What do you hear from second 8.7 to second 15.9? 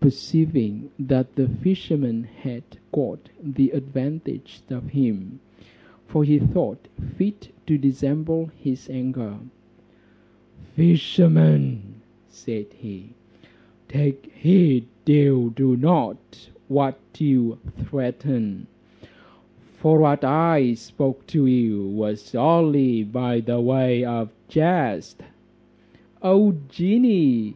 anger; "Fishermen," said he, "take heed you do